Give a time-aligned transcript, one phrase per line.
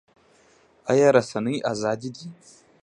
[0.91, 2.25] آیا رسنۍ ازادې دي؟